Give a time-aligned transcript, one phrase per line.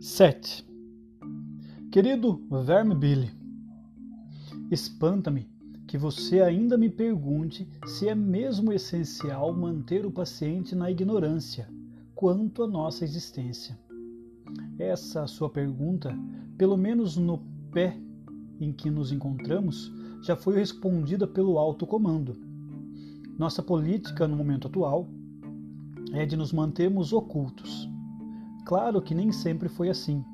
[0.00, 0.64] Sete.
[1.90, 3.30] Querido Verme Billy,
[4.70, 5.50] espanta-me
[5.88, 11.68] que você ainda me pergunte se é mesmo essencial manter o paciente na ignorância
[12.14, 13.76] quanto à nossa existência.
[14.78, 16.16] Essa sua pergunta,
[16.56, 17.38] pelo menos no
[17.72, 18.00] pé
[18.60, 22.47] em que nos encontramos, já foi respondida pelo alto comando.
[23.38, 25.08] Nossa política no momento atual
[26.12, 27.88] é de nos mantermos ocultos.
[28.66, 30.24] Claro que nem sempre foi assim.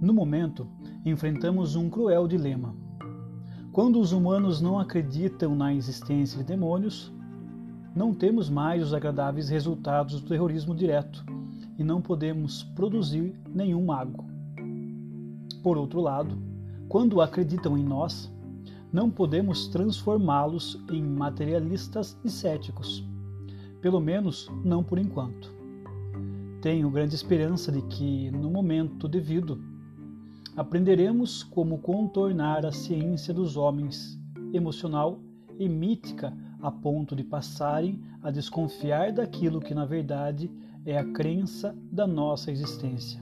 [0.00, 0.66] No momento,
[1.04, 2.74] enfrentamos um cruel dilema
[3.74, 7.12] quando os humanos não acreditam na existência de demônios,
[7.92, 11.26] não temos mais os agradáveis resultados do terrorismo direto
[11.76, 14.26] e não podemos produzir nenhum mago.
[15.60, 16.38] Por outro lado,
[16.88, 18.32] quando acreditam em nós,
[18.94, 23.04] não podemos transformá-los em materialistas e céticos,
[23.80, 25.52] pelo menos não por enquanto.
[26.62, 29.60] Tenho grande esperança de que, no momento devido,
[30.56, 34.16] aprenderemos como contornar a ciência dos homens,
[34.52, 35.18] emocional
[35.58, 40.48] e mítica, a ponto de passarem a desconfiar daquilo que na verdade
[40.86, 43.20] é a crença da nossa existência,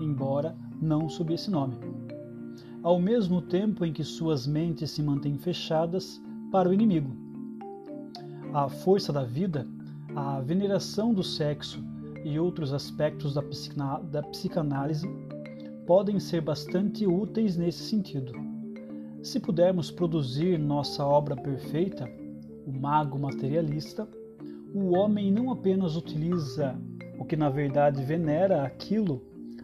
[0.00, 2.01] embora não sob esse nome.
[2.82, 7.14] Ao mesmo tempo em que suas mentes se mantêm fechadas para o inimigo.
[8.52, 9.66] A força da vida,
[10.16, 11.82] a veneração do sexo
[12.24, 13.42] e outros aspectos da,
[14.10, 15.08] da psicanálise
[15.86, 18.32] podem ser bastante úteis nesse sentido.
[19.22, 22.10] Se pudermos produzir nossa obra perfeita,
[22.66, 24.08] o mago materialista,
[24.74, 26.76] o homem não apenas utiliza
[27.16, 29.22] o que na verdade venera aquilo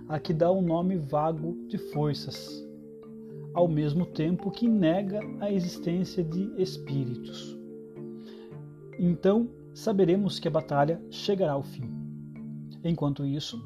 [0.08, 2.67] a que dá o um nome vago de forças,
[3.58, 7.58] ao mesmo tempo que nega a existência de espíritos.
[8.96, 11.90] Então saberemos que a batalha chegará ao fim.
[12.84, 13.60] Enquanto isso,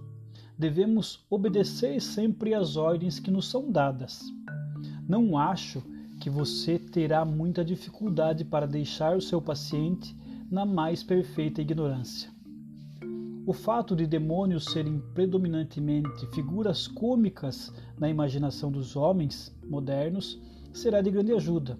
[0.56, 4.22] devemos obedecer sempre às ordens que nos são dadas.
[5.06, 5.82] Não acho
[6.18, 10.16] que você terá muita dificuldade para deixar o seu paciente
[10.50, 12.30] na mais perfeita ignorância.
[13.44, 20.40] O fato de demônios serem predominantemente figuras cômicas na imaginação dos homens modernos
[20.72, 21.76] será de grande ajuda.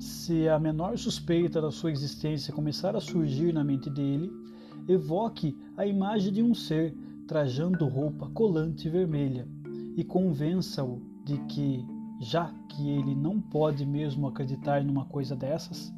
[0.00, 4.28] Se a menor suspeita da sua existência começar a surgir na mente dele,
[4.88, 6.92] evoque a imagem de um ser
[7.28, 9.46] trajando roupa colante vermelha,
[9.96, 11.86] e convença-o de que,
[12.20, 15.92] já que ele não pode mesmo acreditar numa coisa dessas,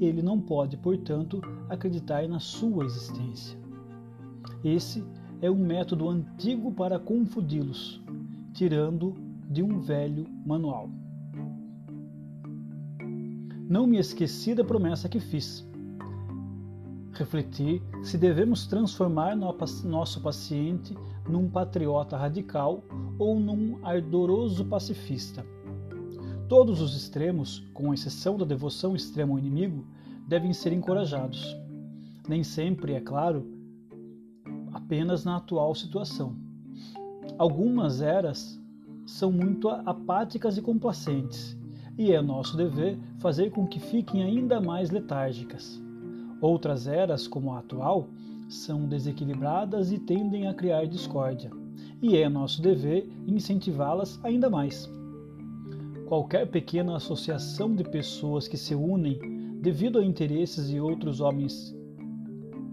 [0.00, 3.65] ele não pode, portanto, acreditar na sua existência.
[4.66, 5.04] Esse
[5.40, 8.02] é um método antigo para confundi-los,
[8.52, 9.14] tirando
[9.48, 10.90] de um velho manual.
[13.68, 15.64] Não me esqueci da promessa que fiz
[17.12, 22.82] refletir se devemos transformar nosso paciente num patriota radical
[23.20, 25.46] ou num ardoroso pacifista.
[26.48, 29.86] Todos os extremos, com exceção da devoção extrema ao inimigo,
[30.26, 31.56] devem ser encorajados.
[32.28, 33.55] Nem sempre, é claro,
[34.86, 36.36] apenas na atual situação.
[37.36, 38.62] Algumas eras
[39.04, 41.58] são muito apáticas e complacentes,
[41.98, 45.82] e é nosso dever fazer com que fiquem ainda mais letárgicas.
[46.40, 48.08] Outras eras, como a atual,
[48.48, 51.50] são desequilibradas e tendem a criar discórdia,
[52.00, 54.88] e é nosso dever incentivá-las ainda mais.
[56.06, 59.18] Qualquer pequena associação de pessoas que se unem
[59.60, 61.75] devido a interesses e outros homens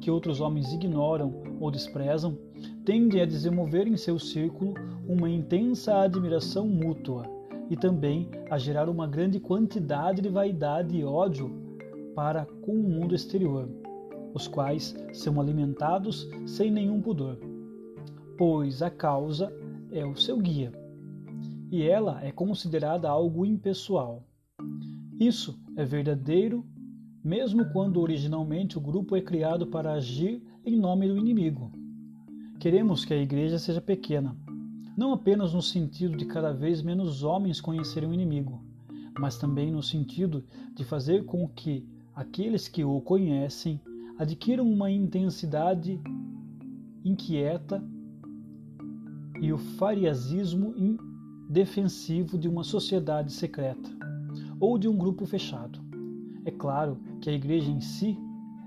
[0.04, 2.38] que outros homens ignoram ou desprezam,
[2.84, 4.74] tende a desenvolver em seu círculo
[5.08, 7.24] uma intensa admiração mútua
[7.70, 11.50] e também a gerar uma grande quantidade de vaidade e ódio
[12.14, 13.70] para com o mundo exterior,
[14.34, 17.38] os quais são alimentados sem nenhum pudor,
[18.38, 19.56] pois a causa
[19.90, 20.74] é o seu guia,
[21.72, 24.22] e ela é considerada algo impessoal.
[25.18, 26.66] Isso é verdadeiro
[27.24, 31.72] mesmo quando originalmente o grupo é criado para agir em nome do inimigo.
[32.60, 34.36] Queremos que a igreja seja pequena,
[34.98, 38.62] não apenas no sentido de cada vez menos homens conhecerem o inimigo,
[39.18, 40.44] mas também no sentido
[40.76, 43.80] de fazer com que aqueles que o conhecem
[44.18, 46.00] adquiram uma intensidade
[47.06, 47.84] inquieta
[49.42, 50.74] e o fariasismo
[51.50, 53.90] defensivo de uma sociedade secreta
[54.60, 55.80] ou de um grupo fechado.
[56.46, 58.20] É claro que a igreja em si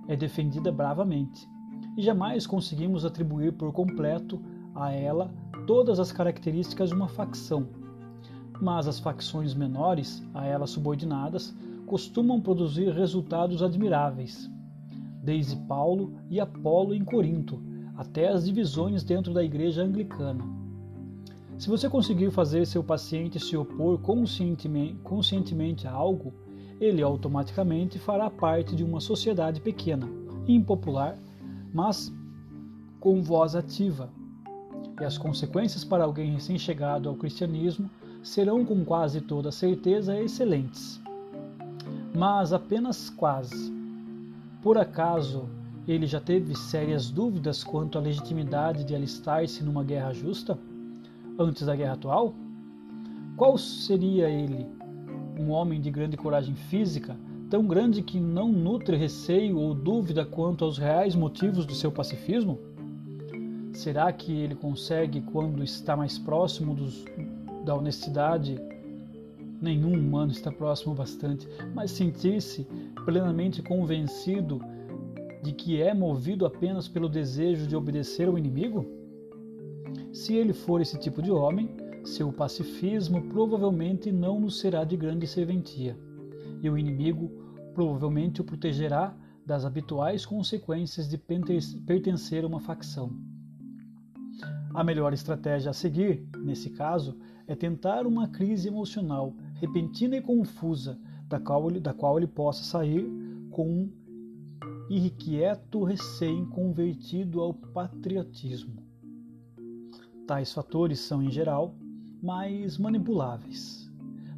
[0.09, 1.47] é defendida bravamente
[1.95, 4.41] e jamais conseguimos atribuir por completo
[4.75, 5.31] a ela
[5.67, 7.69] todas as características de uma facção.
[8.59, 11.55] Mas as facções menores, a ela subordinadas,
[11.85, 14.51] costumam produzir resultados admiráveis.
[15.23, 17.61] desde Paulo e Apolo em Corinto,
[17.95, 20.45] até as divisões dentro da igreja anglicana.
[21.59, 26.33] Se você conseguir fazer seu paciente se opor conscientemente, conscientemente a algo,
[26.81, 30.09] ele automaticamente fará parte de uma sociedade pequena,
[30.47, 31.17] impopular,
[31.73, 32.13] mas
[33.01, 34.11] com voz ativa.
[35.01, 37.91] E as consequências para alguém recém-chegado ao cristianismo
[38.23, 41.01] serão com quase toda certeza excelentes.
[42.15, 43.73] Mas apenas quase.
[44.63, 45.49] Por acaso
[45.87, 50.59] ele já teve sérias dúvidas quanto à legitimidade de alistar-se numa guerra justa?
[51.39, 52.35] Antes da guerra atual?
[53.37, 54.76] Qual seria ele?
[55.39, 57.17] Um homem de grande coragem física,
[57.51, 62.59] tão grande que não nutre receio ou dúvida quanto aos reais motivos do seu pacifismo?
[63.73, 67.05] Será que ele consegue, quando está mais próximo dos,
[67.65, 68.59] da honestidade,
[69.61, 72.67] nenhum humano está próximo bastante, mas sentir-se
[73.05, 74.61] plenamente convencido
[75.43, 78.87] de que é movido apenas pelo desejo de obedecer ao inimigo?
[80.13, 81.69] Se ele for esse tipo de homem,
[82.07, 85.99] seu pacifismo provavelmente não nos será de grande serventia,
[86.63, 87.29] e o inimigo
[87.75, 89.15] provavelmente o protegerá
[89.45, 93.13] das habituais consequências de pertencer a uma facção.
[94.75, 100.99] A melhor estratégia a seguir, nesse caso, é tentar uma crise emocional repentina e confusa,
[101.29, 103.05] da qual ele, da qual ele possa sair
[103.51, 103.93] com um
[104.89, 108.85] irrequieto recém-convertido ao patriotismo.
[110.27, 111.75] Tais fatores são, em geral,
[112.23, 113.91] mais manipuláveis.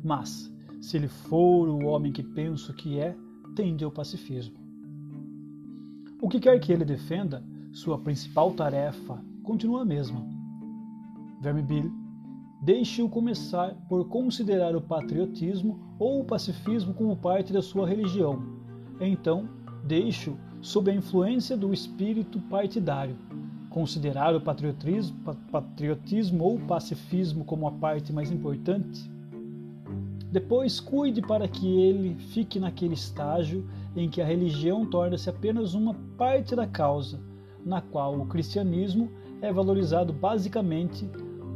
[0.03, 3.17] Mas, se ele for o homem que penso que é,
[3.55, 4.57] tende ao pacifismo.
[6.21, 10.27] O que quer que ele defenda, sua principal tarefa continua a mesma.
[11.41, 12.09] Verme Bill
[12.61, 18.43] Deixe-o começar por considerar o patriotismo ou o pacifismo como parte da sua religião.
[19.01, 19.49] Então,
[19.85, 23.17] deixe-o sob a influência do espírito partidário.
[23.71, 25.17] Considerar o patriotismo,
[25.51, 29.11] patriotismo ou pacifismo como a parte mais importante.
[30.31, 33.67] Depois, cuide para que ele fique naquele estágio
[33.97, 37.19] em que a religião torna-se apenas uma parte da causa,
[37.65, 39.11] na qual o cristianismo
[39.41, 41.09] é valorizado basicamente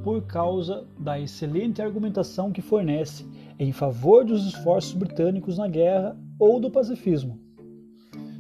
[0.03, 3.27] por causa da excelente argumentação que fornece
[3.59, 7.39] em favor dos esforços britânicos na guerra ou do pacifismo.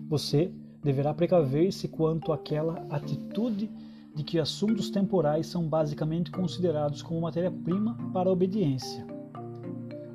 [0.08, 0.52] Você
[0.82, 3.70] deverá precaver-se quanto àquela atitude
[4.14, 9.06] de que assuntos temporais são basicamente considerados como matéria-prima para a obediência.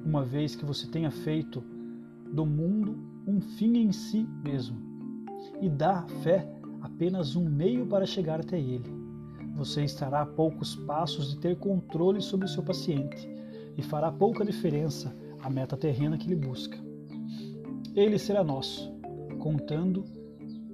[0.06, 1.64] Uma vez que você tenha feito
[2.32, 4.78] do mundo um fim em si mesmo
[5.62, 6.48] e da fé
[6.82, 8.98] apenas um meio para chegar até ele
[9.58, 13.28] você estará a poucos passos de ter controle sobre o seu paciente
[13.76, 16.78] e fará pouca diferença a meta terrena que ele busca.
[17.96, 18.92] Ele será nosso,
[19.40, 20.06] contando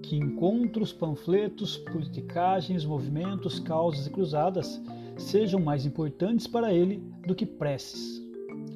[0.03, 4.79] que encontros, panfletos, politicagens, movimentos, causas e cruzadas
[5.17, 8.21] sejam mais importantes para ele do que preces,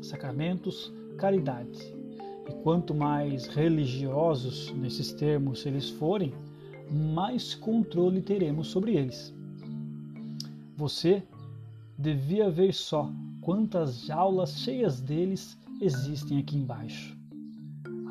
[0.02, 1.78] sacramentos, caridade.
[2.50, 6.34] E quanto mais religiosos nesses termos eles forem,
[6.90, 9.34] mais controle teremos sobre eles.
[10.78, 11.22] Você
[11.98, 17.18] devia ver só quantas jaulas cheias deles existem aqui embaixo.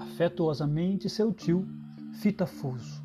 [0.00, 1.66] Afetuosamente seu tio,
[2.20, 2.95] Fita Fuso.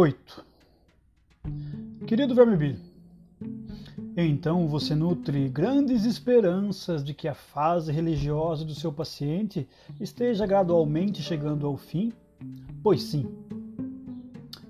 [0.00, 0.46] 8.
[2.06, 2.80] Querido Vermebilho,
[4.16, 9.68] então você nutre grandes esperanças de que a fase religiosa do seu paciente
[10.00, 12.14] esteja gradualmente chegando ao fim?
[12.82, 13.26] Pois sim.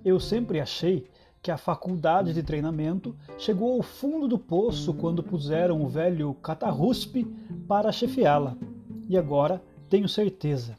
[0.04, 1.06] Eu sempre achei
[1.40, 7.24] que a faculdade de treinamento chegou ao fundo do poço quando puseram o velho catarruspe
[7.68, 8.56] para chefiá-la.
[9.08, 10.76] E agora tenho certeza.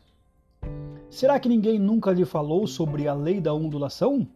[1.10, 4.27] Será que ninguém nunca lhe falou sobre a lei da ondulação?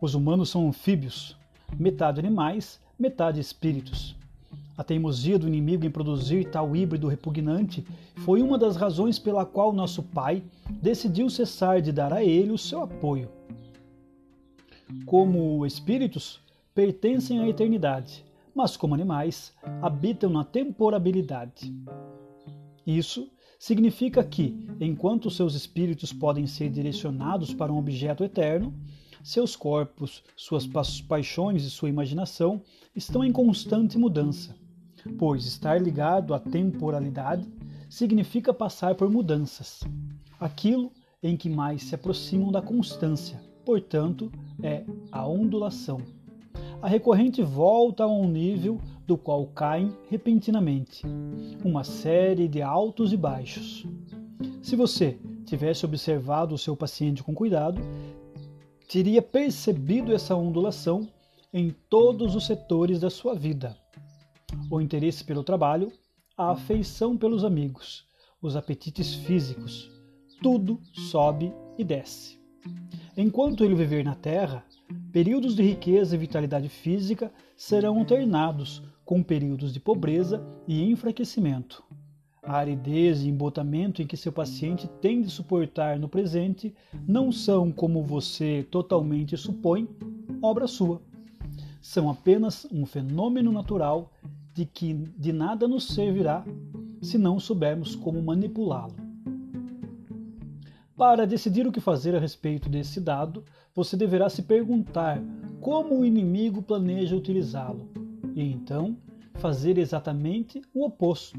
[0.00, 1.36] Os humanos são anfíbios,
[1.78, 4.16] metade animais metade espíritos.
[4.76, 7.86] A teimosia do inimigo em produzir tal híbrido repugnante
[8.24, 10.42] foi uma das razões pela qual nosso pai
[10.82, 13.30] decidiu cessar de dar a ele o seu apoio.
[15.06, 16.40] Como espíritos,
[16.74, 21.72] pertencem à eternidade, mas como animais, habitam na temporabilidade.
[22.86, 23.28] Isso
[23.58, 28.74] significa que, enquanto seus espíritos podem ser direcionados para um objeto eterno,
[29.24, 30.66] seus corpos, suas
[31.08, 32.60] paixões e sua imaginação
[32.94, 34.54] estão em constante mudança,
[35.18, 37.50] pois estar ligado à temporalidade
[37.88, 39.82] significa passar por mudanças.
[40.38, 44.30] Aquilo em que mais se aproximam da constância, portanto,
[44.62, 46.02] é a ondulação.
[46.82, 51.02] a recorrente volta a um nível do qual caem repentinamente,
[51.64, 53.86] uma série de altos e baixos.
[54.62, 57.80] Se você tivesse observado o seu paciente com cuidado,
[58.94, 61.08] teria percebido essa ondulação
[61.52, 63.76] em todos os setores da sua vida.
[64.70, 65.90] O interesse pelo trabalho,
[66.38, 68.06] a afeição pelos amigos,
[68.40, 69.90] os apetites físicos,
[70.40, 72.38] tudo sobe e desce.
[73.16, 74.64] Enquanto ele viver na Terra,
[75.10, 81.82] períodos de riqueza e vitalidade física serão alternados com períodos de pobreza e enfraquecimento.
[82.46, 86.74] A aridez e embotamento em que seu paciente tem de suportar no presente
[87.08, 89.88] não são, como você totalmente supõe,
[90.42, 91.00] obra sua.
[91.80, 94.12] São apenas um fenômeno natural
[94.52, 96.44] de que de nada nos servirá
[97.00, 98.94] se não soubermos como manipulá-lo.
[100.96, 103.42] Para decidir o que fazer a respeito desse dado,
[103.74, 105.20] você deverá se perguntar
[105.60, 107.88] como o inimigo planeja utilizá-lo
[108.34, 108.96] e então
[109.34, 111.38] fazer exatamente o oposto.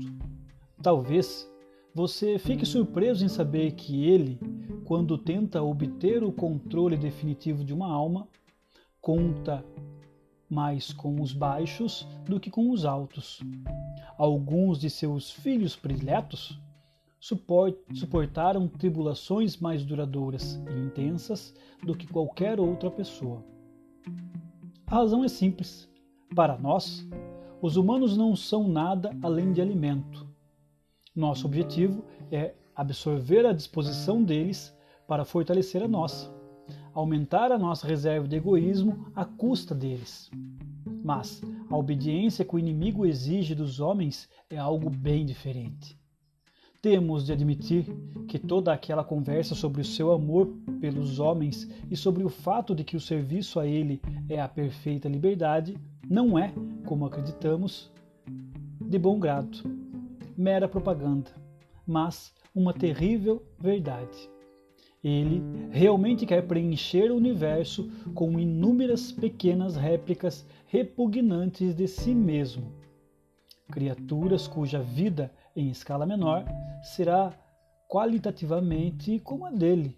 [0.85, 1.51] Talvez
[1.95, 4.39] você fique surpreso em saber que ele,
[4.85, 8.27] quando tenta obter o controle definitivo de uma alma,
[9.01, 9.65] conta
[10.47, 13.41] mais com os baixos do que com os altos.
[14.15, 16.61] Alguns de seus filhos prediletos
[17.19, 21.51] suportaram tribulações mais duradouras e intensas
[21.81, 23.43] do que qualquer outra pessoa.
[24.85, 25.89] A razão é simples.
[26.35, 27.03] Para nós,
[27.59, 30.34] os humanos não são nada além de alimento.
[31.15, 34.75] Nosso objetivo é absorver a disposição deles
[35.07, 36.29] para fortalecer a nossa,
[36.93, 40.29] aumentar a nossa reserva de egoísmo à custa deles.
[41.01, 45.97] Mas a obediência que o inimigo exige dos homens é algo bem diferente.
[46.81, 47.85] Temos de admitir
[48.27, 50.47] que toda aquela conversa sobre o seu amor
[50.81, 55.07] pelos homens e sobre o fato de que o serviço a ele é a perfeita
[55.07, 56.53] liberdade não é,
[56.85, 57.89] como acreditamos,
[58.79, 59.84] de bom grado,
[60.37, 61.31] mera propaganda,
[61.85, 64.29] mas uma terrível verdade.
[65.03, 72.73] Ele realmente quer preencher o universo com inúmeras pequenas réplicas repugnantes de si mesmo.
[73.71, 76.43] Criaturas cuja vida em escala menor,
[76.81, 77.31] será
[77.87, 79.97] qualitativamente como a dele.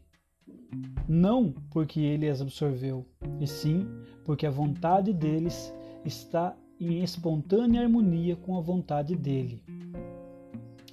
[1.07, 3.05] Não porque ele as absorveu,
[3.39, 3.87] e sim
[4.25, 9.63] porque a vontade deles está em espontânea harmonia com a vontade dele.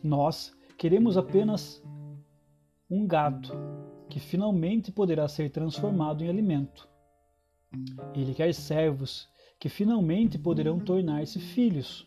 [0.05, 1.83] Nós queremos apenas
[2.91, 3.49] um gado
[4.11, 6.87] que finalmente poderá ser transformado em alimento.
[8.15, 9.27] Ele quer servos
[9.59, 12.07] que finalmente poderão tornar-se filhos.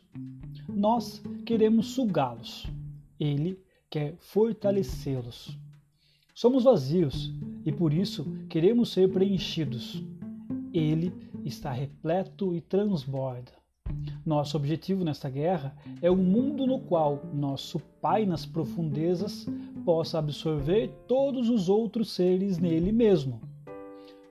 [0.70, 2.68] Nós queremos sugá-los.
[3.20, 5.58] Ele quer fortalecê-los.
[6.36, 7.34] Somos vazios
[7.66, 10.04] e por isso queremos ser preenchidos.
[10.72, 11.12] Ele
[11.44, 13.57] está repleto e transborda.
[14.26, 19.48] Nosso objetivo nesta guerra é um mundo no qual nosso Pai nas profundezas
[19.86, 23.40] possa absorver todos os outros seres nele mesmo.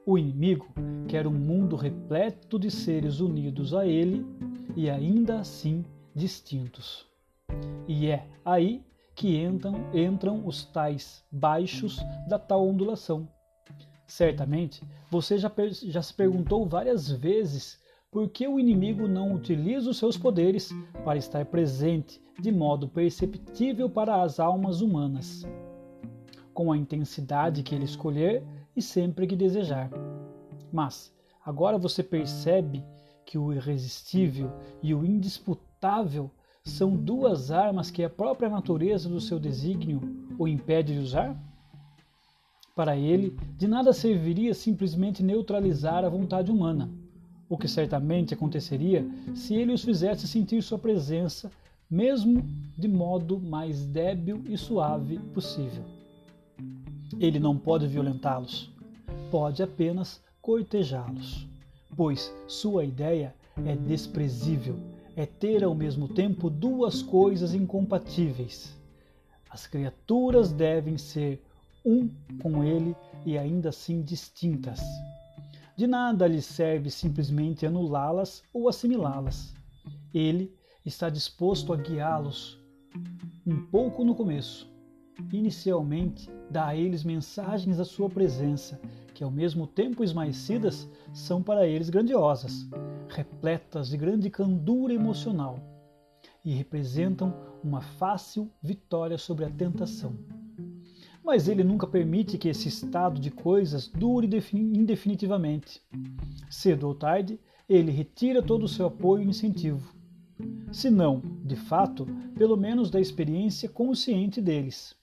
[0.05, 0.69] O inimigo
[1.09, 4.25] quer um mundo repleto de seres unidos a ele
[4.77, 5.85] e ainda assim
[6.15, 7.07] distintos.
[7.89, 8.83] E é aí
[9.15, 11.99] que entram, entram os tais baixos
[12.29, 13.29] da tal ondulação.
[14.07, 15.51] Certamente você já,
[15.85, 17.81] já se perguntou várias vezes
[18.17, 20.73] por que o inimigo não utiliza os seus poderes
[21.05, 25.47] para estar presente de modo perceptível para as almas humanas,
[26.55, 28.43] com a intensidade que ele escolher
[28.75, 29.91] e sempre que desejar.
[30.73, 32.83] Mas agora você percebe
[33.27, 34.51] que o irresistível
[34.83, 36.31] e o indisputável
[36.65, 40.01] são duas armas que a própria natureza do seu desígnio
[40.39, 41.39] o impede de usar?
[42.75, 46.91] Para ele, de nada serviria simplesmente neutralizar a vontade humana,
[47.49, 51.51] o que certamente aconteceria se ele os fizesse sentir sua presença,
[51.89, 52.45] mesmo
[52.77, 55.85] de modo mais débil e suave possível.
[57.21, 58.73] Ele não pode violentá-los,
[59.31, 61.47] pode apenas cortejá-los,
[61.97, 63.35] pois sua ideia
[63.65, 64.79] é desprezível,
[65.15, 68.77] é ter ao mesmo tempo duas coisas incompatíveis.
[69.49, 71.43] As criaturas devem ser
[71.85, 72.11] um
[72.43, 74.81] com ele e ainda assim distintas.
[75.77, 79.55] De nada lhe serve simplesmente anulá-las ou assimilá-las.
[80.15, 80.55] Ele
[80.85, 82.59] está disposto a guiá-los
[83.47, 84.69] um pouco no começo,
[85.33, 88.79] Inicialmente, dá a eles mensagens da sua presença,
[89.15, 92.69] que ao mesmo tempo esmaecidas, são para eles grandiosas,
[93.09, 95.59] repletas de grande candura emocional,
[96.45, 100.15] e representam uma fácil vitória sobre a tentação.
[101.27, 105.83] Mas ele nunca permite que esse estado de coisas dure indefinitivamente.
[106.49, 109.93] Cedo ou tarde, ele retira todo o seu apoio e incentivo.
[110.71, 112.07] Se não, de fato,
[112.39, 114.95] pelo menos da experiência consciente deles.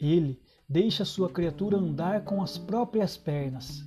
[0.00, 3.84] Ele deixa sua criatura andar com as próprias pernas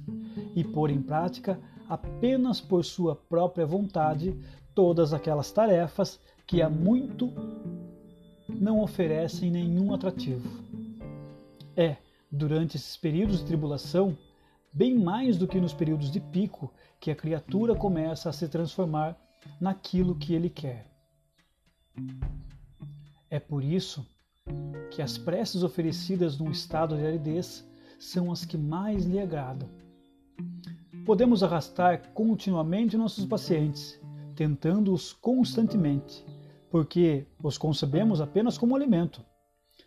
[0.55, 4.37] e pôr em prática, apenas por sua própria vontade,
[4.75, 7.33] todas aquelas tarefas que há muito
[8.47, 10.70] não oferecem nenhum atrativo.
[11.75, 11.97] É,
[12.31, 14.17] durante esses períodos de tribulação,
[14.73, 19.17] bem mais do que nos períodos de pico, que a criatura começa a se transformar
[19.59, 20.91] naquilo que ele quer.
[23.29, 24.05] É por isso
[24.91, 27.67] que as preces oferecidas num estado de aridez
[27.99, 29.69] são as que mais lhe agradam.
[31.05, 33.99] Podemos arrastar continuamente nossos pacientes,
[34.35, 36.25] tentando-os constantemente,
[36.69, 39.23] porque os concebemos apenas como alimento.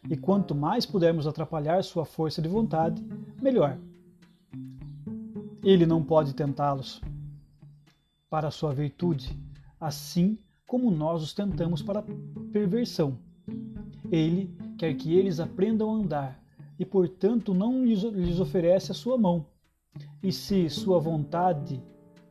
[0.08, 3.02] E quanto mais pudermos atrapalhar sua força de vontade,
[3.40, 3.78] melhor.
[5.62, 7.00] Ele não pode tentá-los
[8.28, 9.38] para sua virtude,
[9.80, 12.04] assim como nós os tentamos para a
[12.52, 13.18] perversão.
[14.11, 16.44] Ele quer que eles aprendam a andar
[16.78, 19.46] e, portanto, não lhes oferece a sua mão.
[20.23, 21.80] E se sua vontade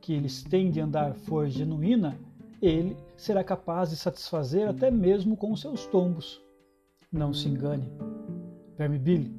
[0.00, 2.18] que eles têm de andar for genuína,
[2.60, 6.43] ele será capaz de satisfazer até mesmo com seus tombos.
[7.14, 7.92] Não se engane.
[8.76, 9.32] Verme Billy,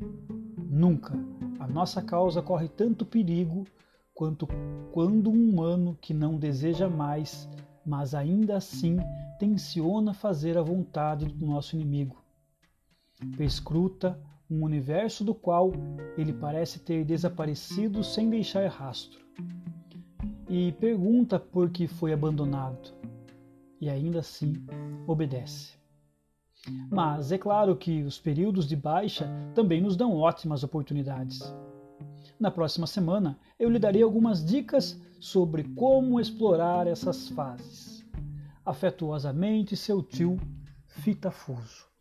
[0.57, 1.13] nunca
[1.59, 3.65] a nossa causa corre tanto perigo
[4.13, 4.47] quanto
[4.93, 7.49] quando um humano que não deseja mais,
[7.85, 8.97] mas ainda assim
[9.37, 12.23] tenciona fazer a vontade do nosso inimigo.
[13.35, 14.17] Perscruta
[14.49, 15.73] um universo do qual
[16.17, 19.19] ele parece ter desaparecido sem deixar rastro.
[20.47, 22.93] E pergunta por que foi abandonado.
[23.81, 24.53] E ainda assim
[25.05, 25.73] obedece.
[26.89, 31.41] Mas é claro que os períodos de baixa também nos dão ótimas oportunidades.
[32.39, 38.05] Na próxima semana eu lhe darei algumas dicas sobre como explorar essas fases.
[38.65, 40.37] Afetuosamente, seu tio
[40.87, 41.94] Fitafuso.